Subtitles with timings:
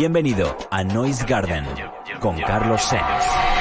[0.00, 1.66] Bienvenido a Noise Garden
[2.20, 3.59] con Carlos Sens.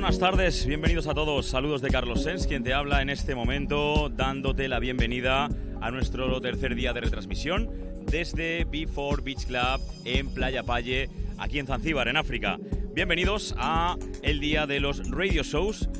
[0.00, 1.44] Buenas tardes, bienvenidos a todos.
[1.44, 5.50] Saludos de Carlos Sens, quien te habla en este momento, dándote la bienvenida
[5.82, 7.68] a nuestro tercer día de retransmisión
[8.06, 12.58] desde B4 Beach Club en Playa Palle, aquí en Zanzíbar, en África.
[12.94, 15.90] Bienvenidos a el día de los radio shows,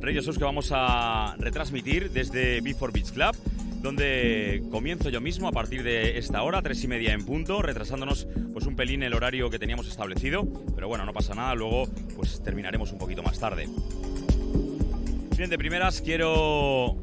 [0.00, 3.36] radio shows que vamos a retransmitir desde B4 Beach Club
[3.82, 8.28] donde comienzo yo mismo a partir de esta hora, tres y media en punto, retrasándonos
[8.52, 10.46] pues un pelín el horario que teníamos establecido,
[10.76, 11.88] pero bueno, no pasa nada, luego
[12.22, 13.68] pues terminaremos un poquito más tarde.
[15.36, 16.96] Bien, de primeras quiero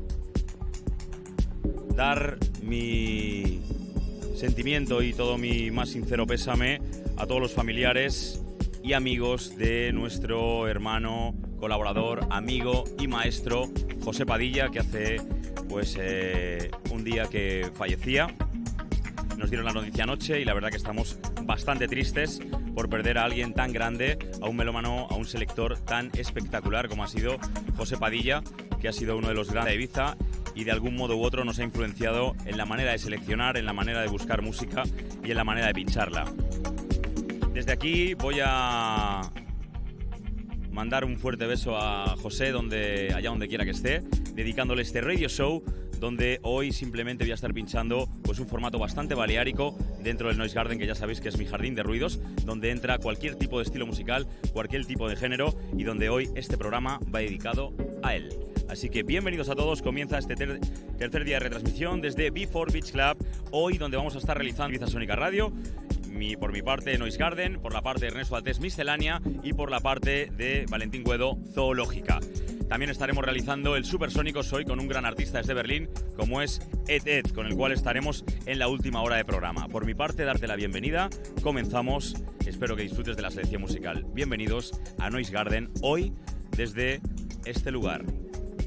[1.94, 3.60] dar mi
[4.34, 6.80] sentimiento y todo mi más sincero pésame
[7.18, 8.42] a todos los familiares
[8.82, 13.68] y amigos de nuestro hermano, colaborador, amigo y maestro
[14.02, 15.18] José Padilla, que hace
[15.68, 18.34] pues eh, un día que fallecía.
[19.38, 22.40] Nos dieron la noticia anoche y la verdad que estamos bastante tristes
[22.80, 27.04] por perder a alguien tan grande, a un melómano, a un selector tan espectacular como
[27.04, 27.36] ha sido
[27.76, 28.42] José Padilla,
[28.80, 30.16] que ha sido uno de los grandes de Ibiza
[30.56, 33.66] y de algún modo u otro nos ha influenciado en la manera de seleccionar, en
[33.66, 34.84] la manera de buscar música
[35.22, 36.24] y en la manera de pincharla.
[37.54, 39.30] Desde aquí voy a
[40.72, 44.04] mandar un fuerte beso a José donde allá donde quiera que esté,
[44.36, 45.62] dedicándole este radio show
[46.00, 50.56] donde hoy simplemente voy a estar pinchando pues un formato bastante baleárico dentro del Noise
[50.56, 53.66] Garden, que ya sabéis que es mi jardín de ruidos, donde entra cualquier tipo de
[53.66, 58.30] estilo musical, cualquier tipo de género y donde hoy este programa va dedicado a él.
[58.70, 63.18] Así que bienvenidos a todos, comienza este tercer día de retransmisión desde B4 Beach Club,
[63.52, 65.52] hoy donde vamos a estar realizando Ibiza Sónica Radio
[66.40, 69.80] por mi parte Noise Garden, por la parte de Ernesto Altés Miscelánea y por la
[69.80, 72.20] parte de Valentín Guedo Zoológica.
[72.70, 77.08] También estaremos realizando el Supersónico Soy con un gran artista desde Berlín, como es Ed
[77.08, 79.68] Ed, con el cual estaremos en la última hora de programa.
[79.68, 81.10] Por mi parte, darte la bienvenida.
[81.42, 82.16] Comenzamos.
[82.46, 84.06] Espero que disfrutes de la selección musical.
[84.14, 86.14] Bienvenidos a Noise Garden, hoy
[86.56, 87.02] desde
[87.46, 88.06] este lugar,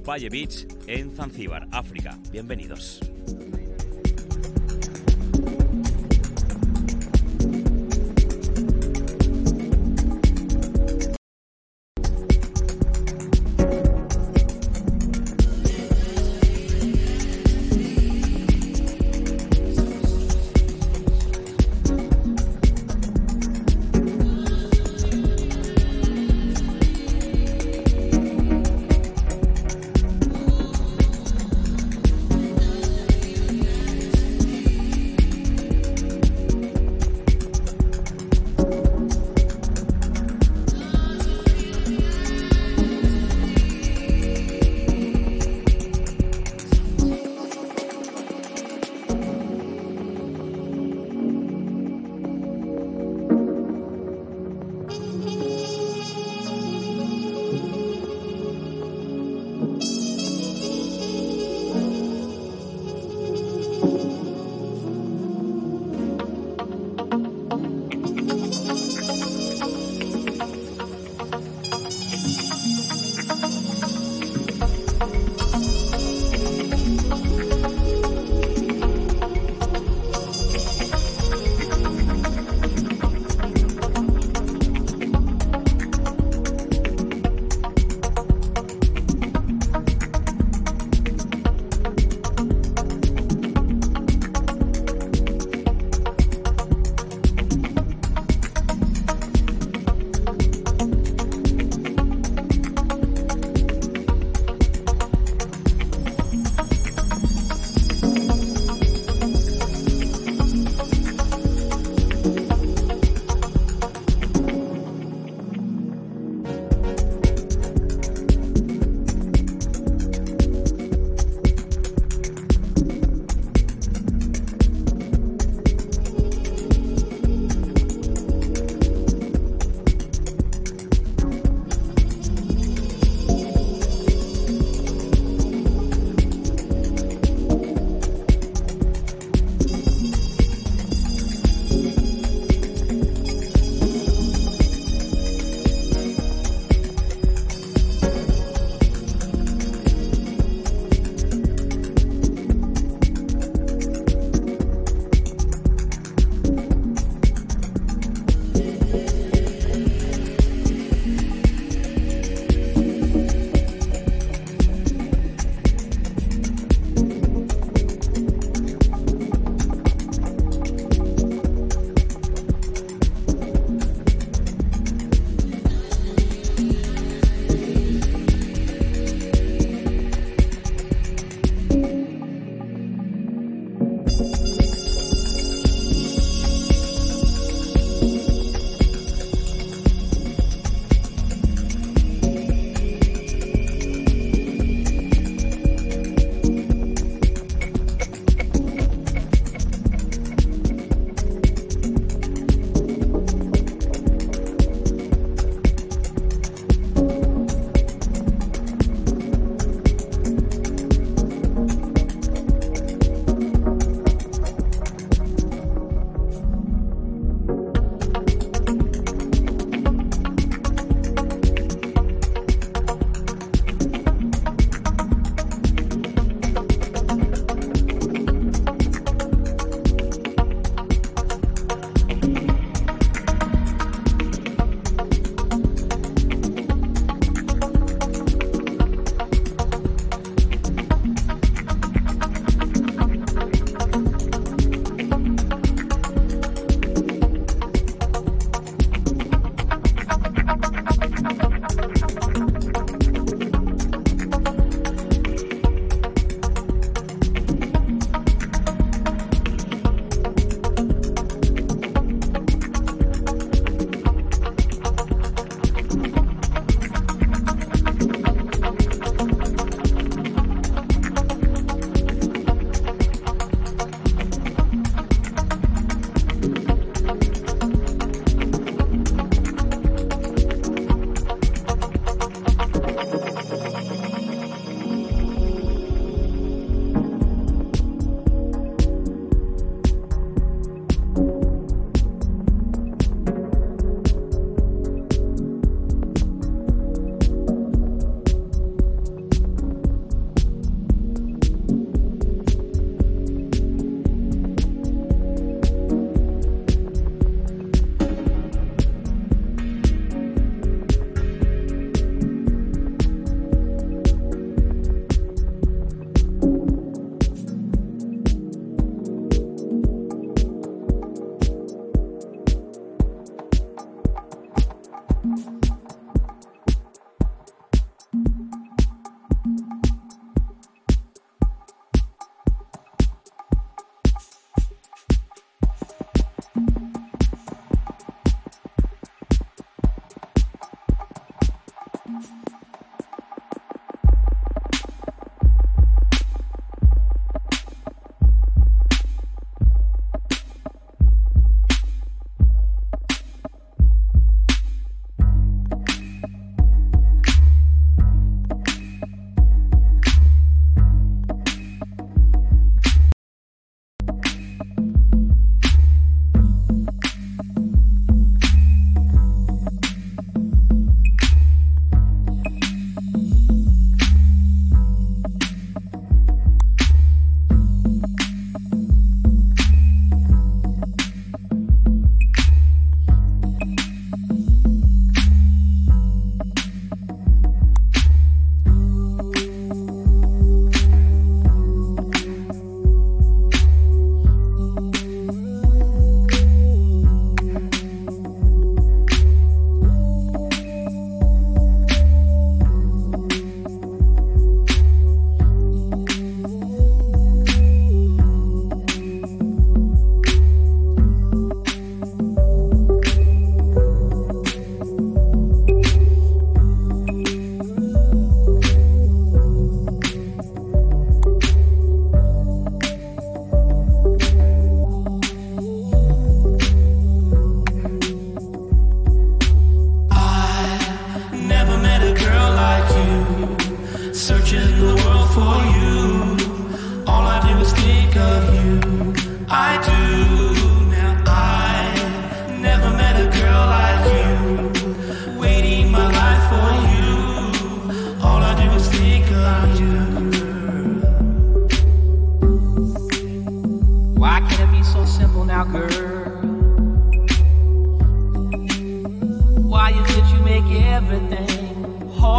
[0.04, 2.18] Valle Beach, en Zanzíbar, África.
[2.32, 3.00] Bienvenidos.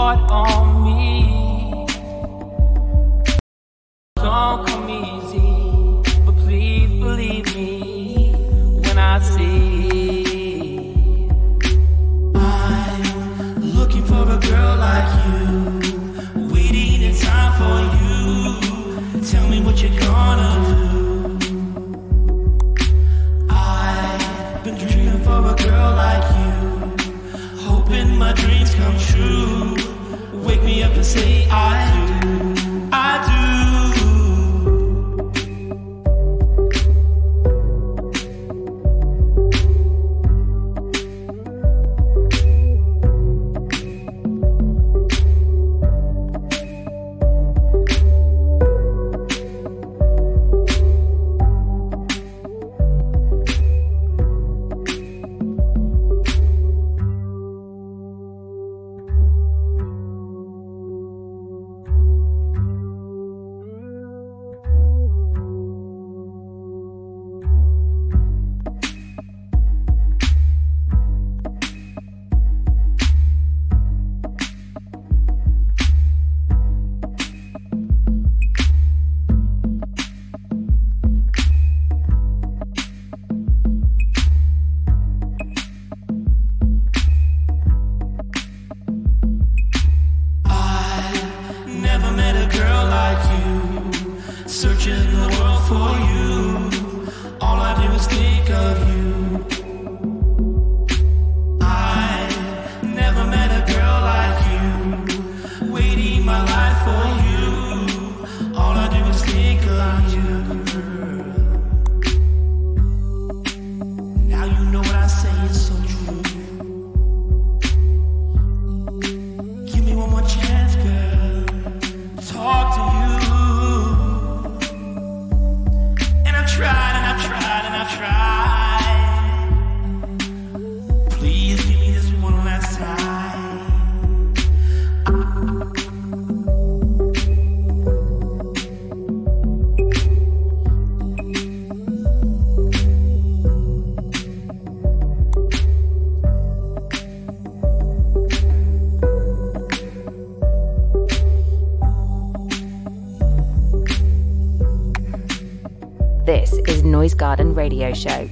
[0.03, 0.72] heart on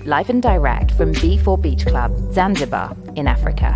[0.06, 3.76] live and direct from B4 Beach Club, Zanzibar, in Africa.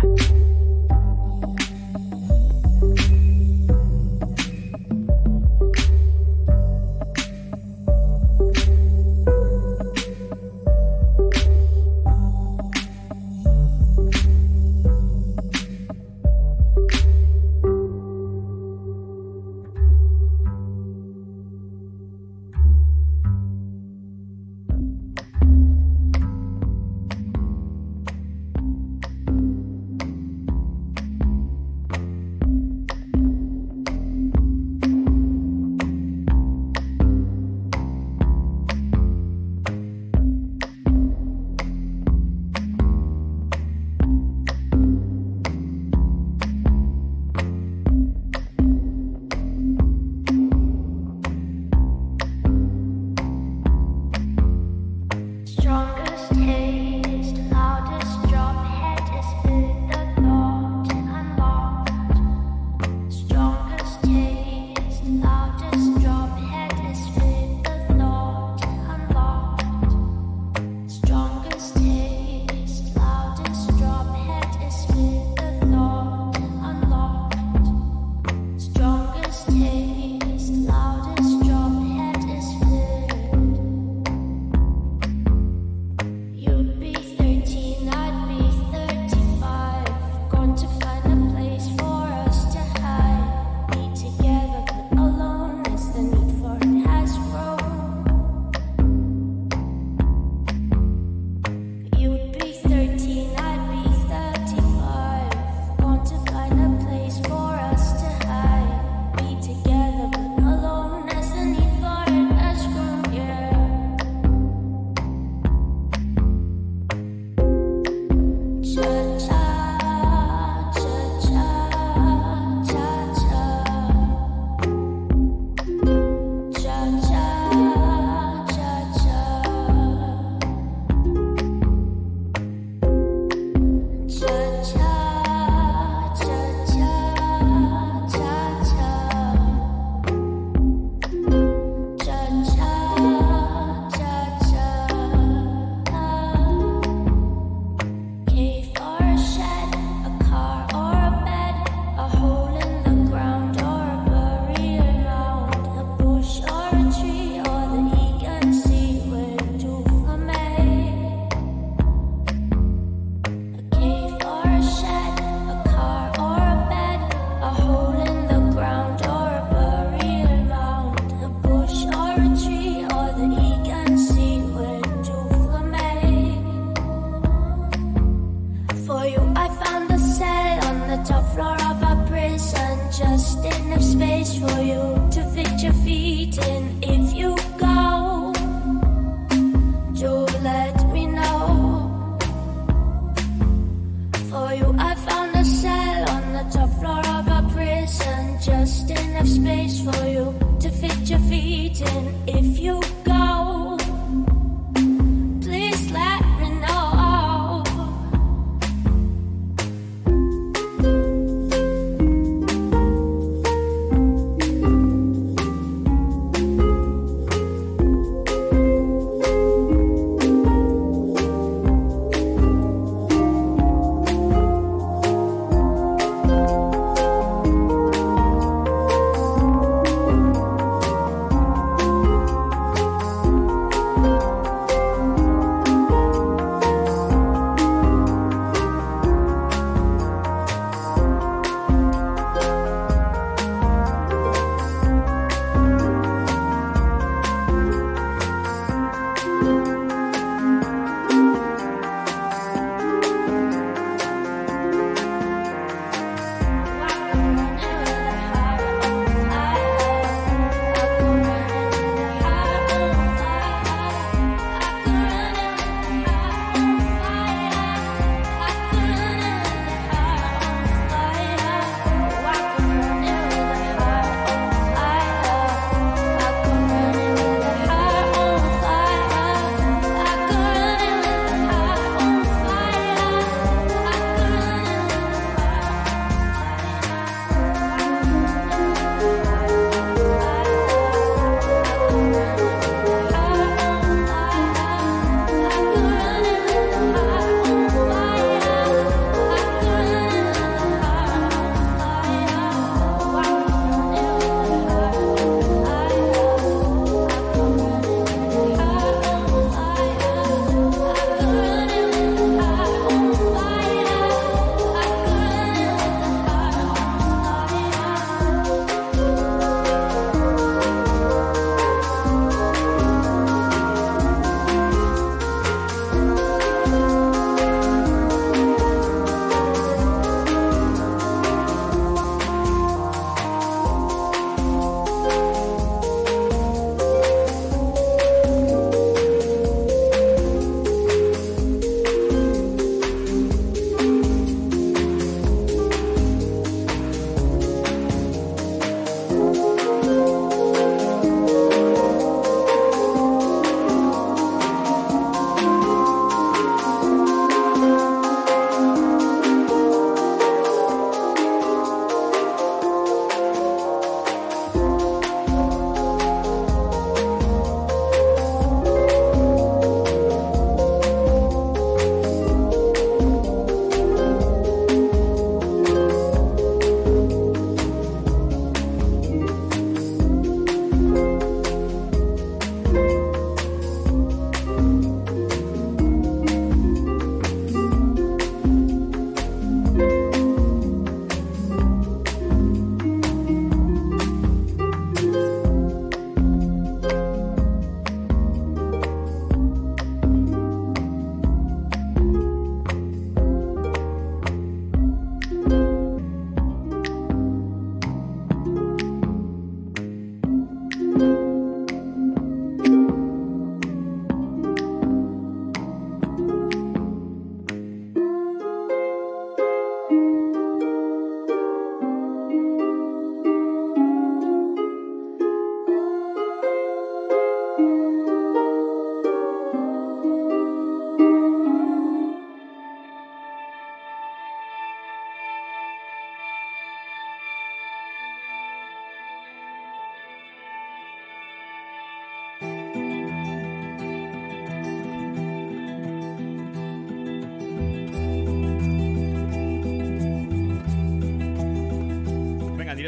[196.50, 198.38] Top floor of a prison.
[198.40, 202.80] Just enough space for you to fit your feet in if you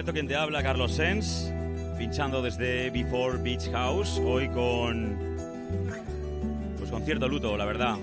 [0.09, 1.53] directo quien te habla, Carlos Sens,
[1.99, 5.19] pinchando desde Before Beach House, hoy con
[6.79, 7.97] pues con cierto luto, la verdad.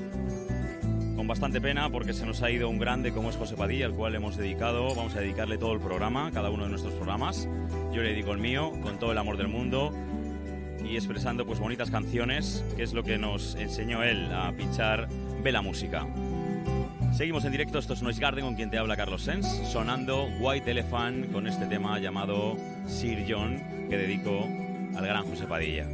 [1.15, 3.93] Con bastante pena porque se nos ha ido un grande como es José Padilla, al
[3.93, 7.49] cual hemos dedicado, vamos a dedicarle todo el programa, cada uno de nuestros programas.
[7.91, 9.91] Yo le dedico el mío, con todo el amor del mundo
[10.83, 15.07] y expresando pues bonitas canciones, que es lo que nos enseñó él a pinchar
[15.41, 16.05] Vela Música.
[17.15, 20.69] Seguimos en directo, esto es Noise Garden con quien te habla Carlos Sens, sonando White
[20.69, 24.49] Elephant con este tema llamado Sir John, que dedico
[24.97, 25.88] al gran José Padilla.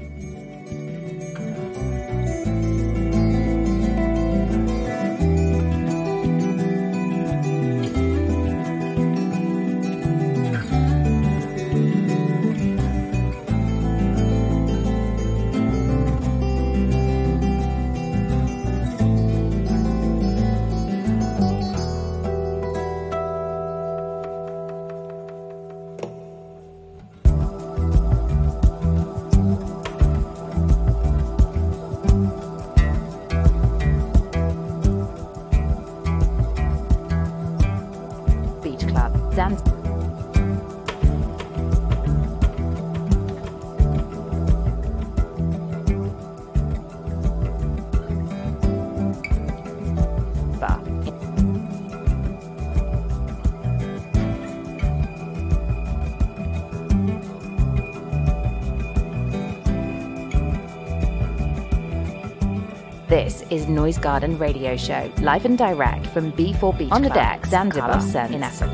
[63.52, 67.46] Is Noise Garden Radio Show, live and direct from B4 Beach On the Club, deck,
[67.46, 68.00] Zanzibar,
[68.34, 68.44] in.
[68.44, 68.71] Africa.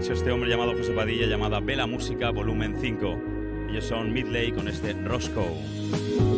[0.00, 3.20] Hecho este hombre llamado José Padilla llamada Vela Música Volumen 5.
[3.68, 6.29] Ellos son Midley con este Roscoe.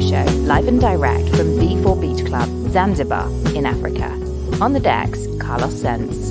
[0.00, 4.10] show, live and direct from B4 Beach Club, Zanzibar, in Africa.
[4.60, 6.28] On the decks, Carlos Sense.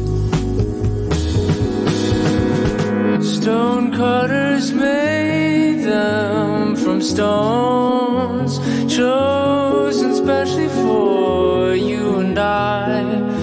[3.26, 8.60] Stone cutters made them from stones
[8.94, 13.37] chosen specially for you and I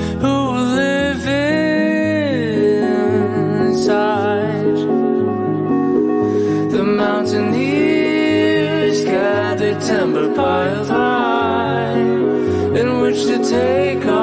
[13.54, 14.13] take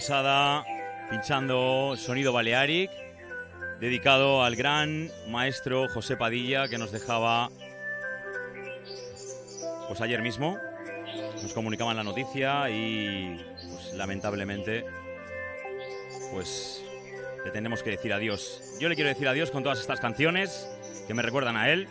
[0.00, 0.64] improvisada,
[1.10, 2.90] pinchando sonido Balearic,
[3.80, 7.50] dedicado al gran maestro José Padilla, que nos dejaba
[9.88, 10.56] pues ayer mismo.
[11.42, 14.86] Nos comunicaban la noticia y pues, lamentablemente
[16.32, 16.82] pues
[17.44, 18.78] le tenemos que decir adiós.
[18.80, 20.66] Yo le quiero decir adiós con todas estas canciones
[21.08, 21.88] que me recuerdan a él.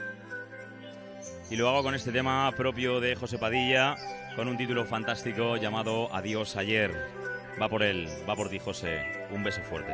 [1.52, 3.98] Y lo hago con este tema propio de José Padilla,
[4.36, 7.19] con un título fantástico llamado Adiós ayer.
[7.62, 9.02] Va por él, va por ti José.
[9.32, 9.94] Un beso fuerte.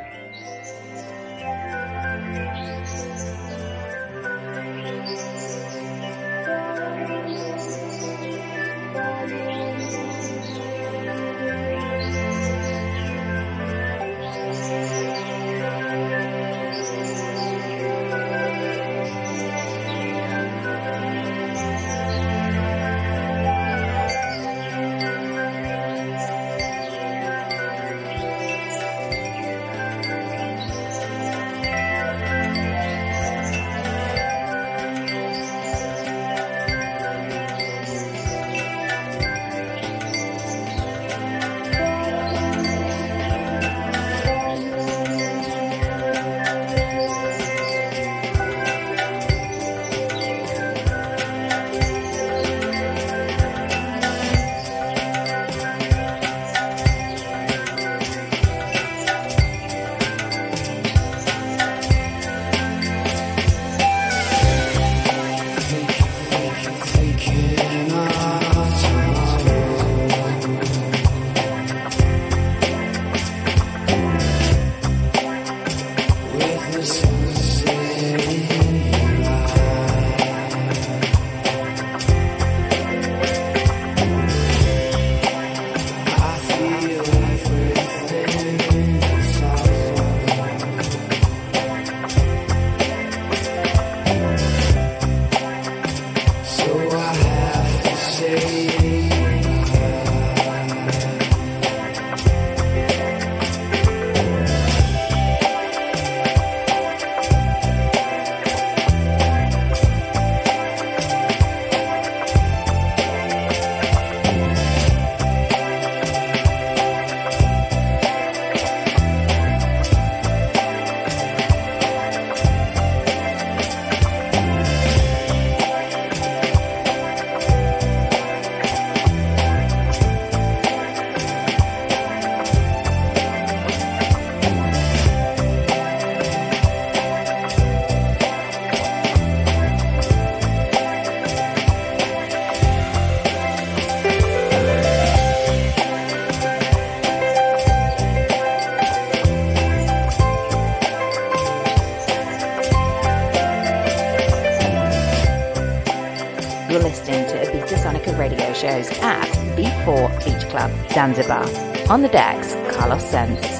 [161.06, 161.45] Zanzibar.
[161.91, 163.55] On the decks, Carlos Sense.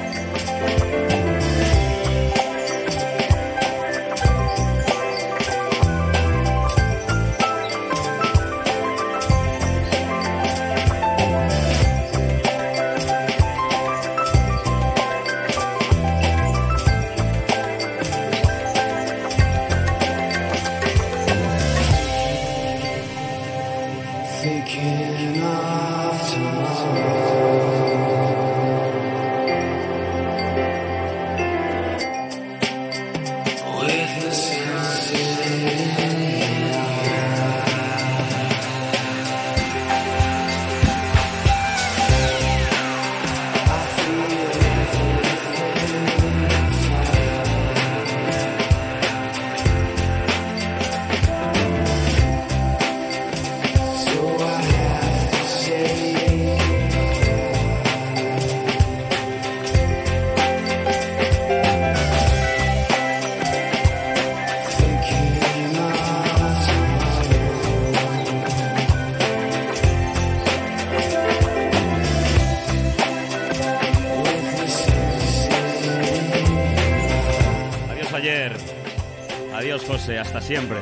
[79.88, 80.79] José, hasta siempre.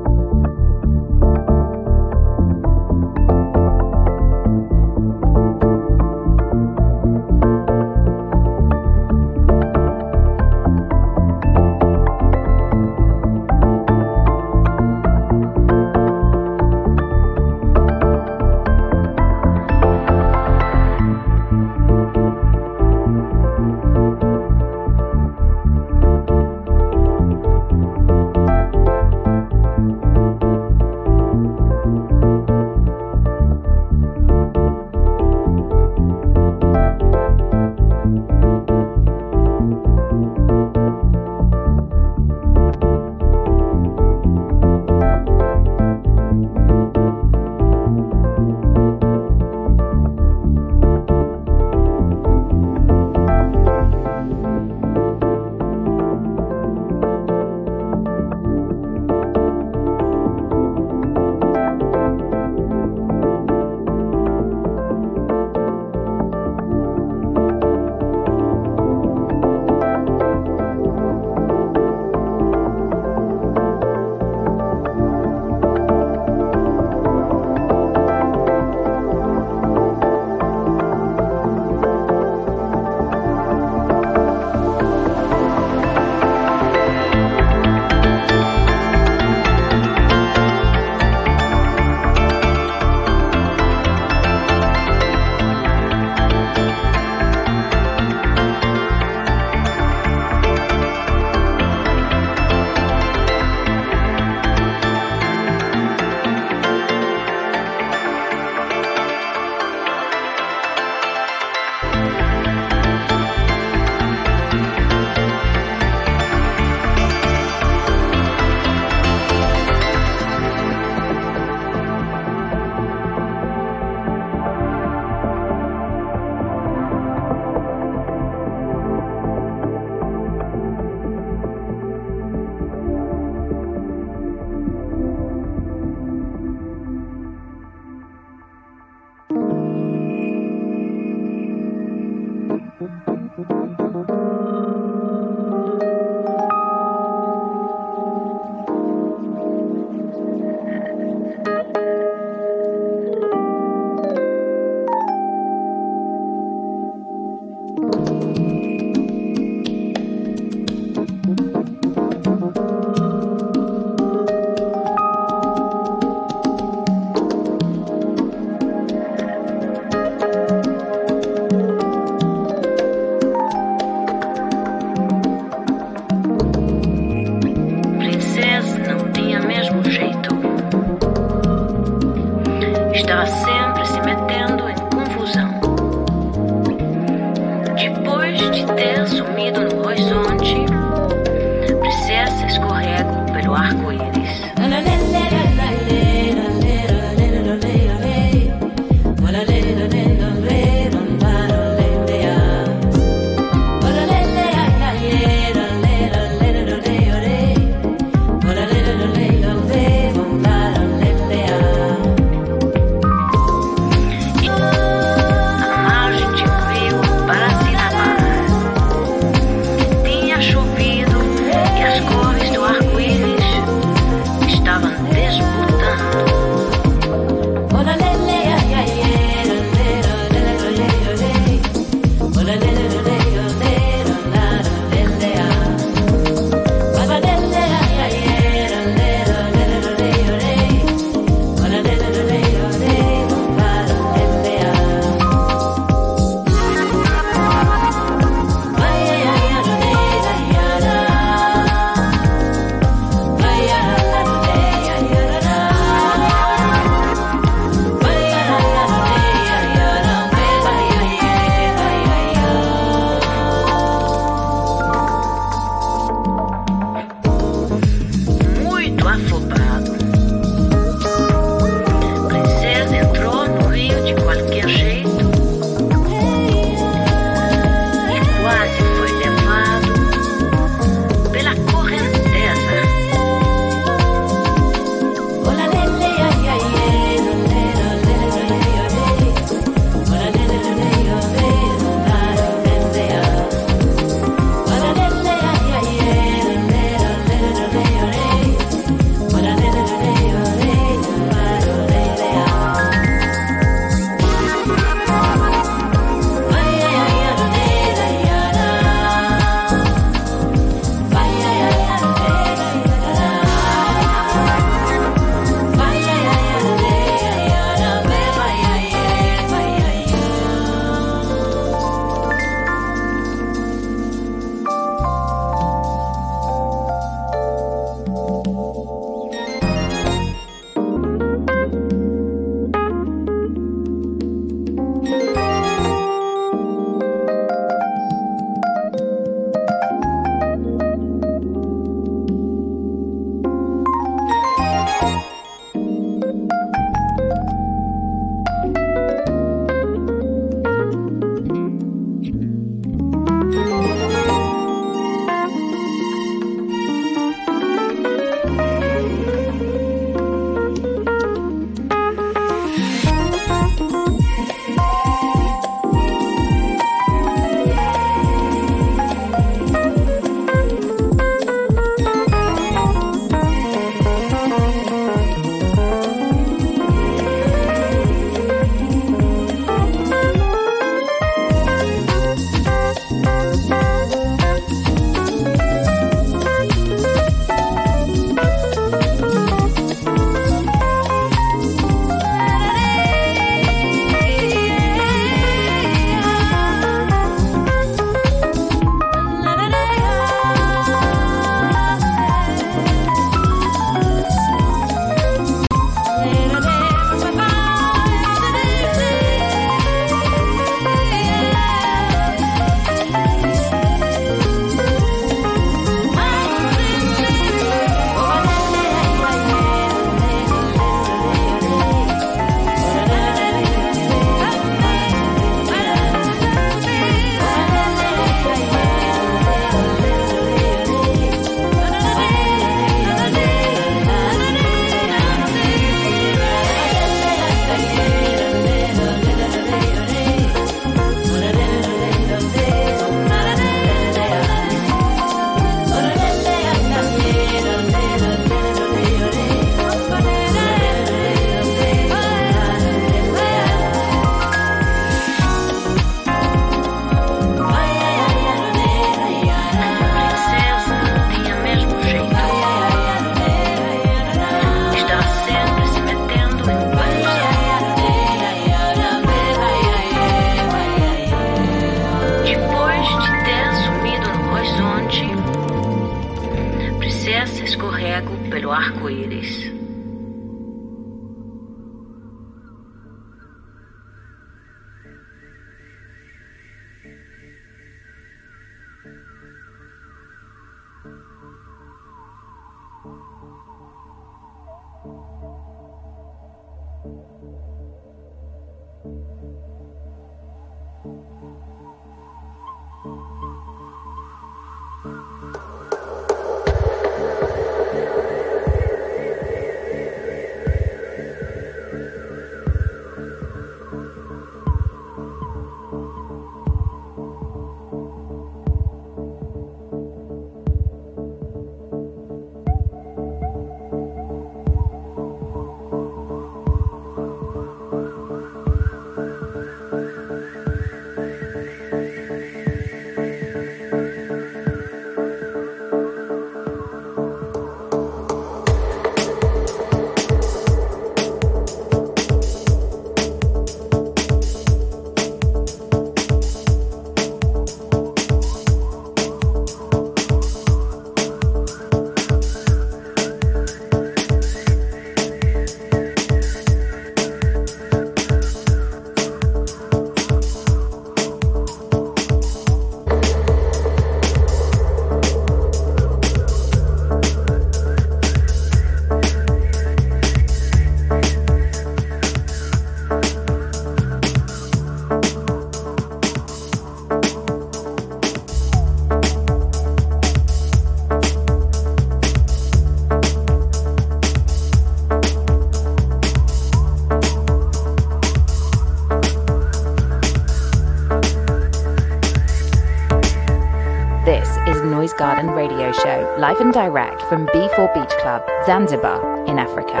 [595.22, 600.00] Garden Radio Show, live and direct from B4 Beach Club, Zanzibar, in Africa.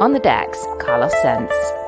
[0.00, 1.81] On the decks, Carlos Sense.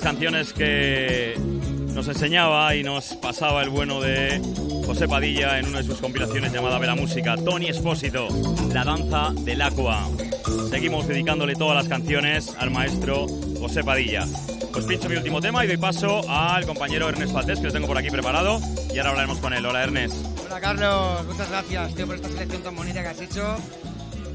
[0.00, 1.34] Grandes canciones que
[1.94, 4.40] nos enseñaba y nos pasaba el bueno de
[4.86, 8.28] José Padilla en una de sus compilaciones llamada Vela Música, Tony Espósito,
[8.72, 10.08] La danza del aqua.
[10.70, 13.26] Seguimos dedicándole todas las canciones al maestro
[13.58, 14.26] José Padilla.
[14.72, 17.86] Pues pincho mi último tema y doy paso al compañero Ernest Faltés, que lo tengo
[17.86, 18.60] por aquí preparado,
[18.92, 19.66] y ahora hablaremos con él.
[19.66, 20.14] Hola Ernest.
[20.46, 23.56] Hola Carlos, muchas gracias por esta selección tan bonita que has hecho.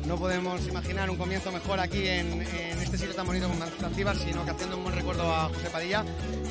[0.08, 4.16] No podemos imaginar un comienzo mejor aquí en, en este sitio tan bonito como Zanzíbar,
[4.16, 6.06] sino que haciendo un buen recuerdo a José Padilla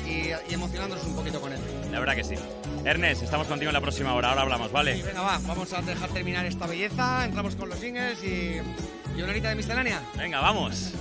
[0.05, 1.59] y, y emocionándonos un poquito con él.
[1.91, 2.35] La verdad que sí.
[2.83, 5.01] Ernest, estamos contigo en la próxima hora, ahora hablamos, ¿vale?
[5.01, 8.57] venga, va, vamos a dejar terminar esta belleza, entramos con los singles y,
[9.17, 10.01] y una horita de miscelánea.
[10.17, 10.91] Venga, vamos.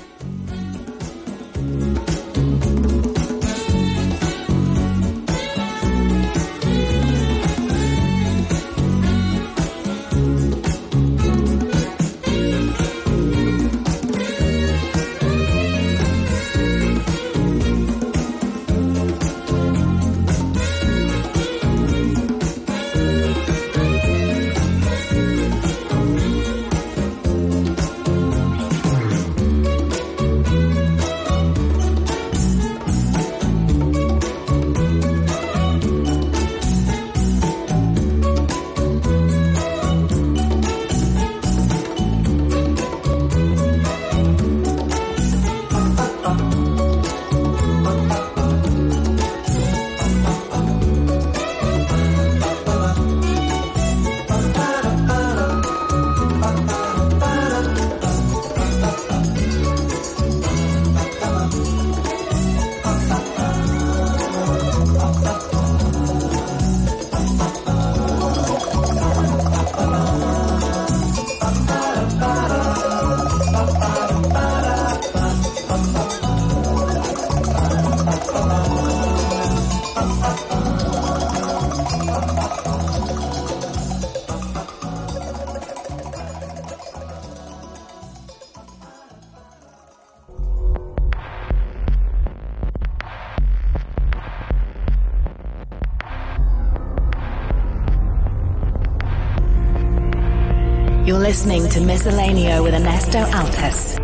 [101.24, 103.96] Listening to Miscellaneo with Ernesto Altes.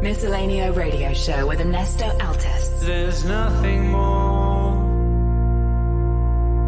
[0.00, 2.86] Miscellaneo Radio Show with Ernesto Altes.
[2.86, 4.76] There's nothing more.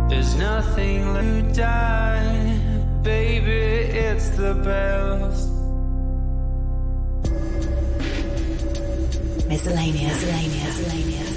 [0.09, 2.59] There's nothing left to die.
[3.03, 3.61] Baby,
[4.07, 5.49] it's the best.
[9.49, 10.09] Miscellaneo.
[10.09, 10.64] Miscellaneo.
[10.66, 11.28] Miscellaneo.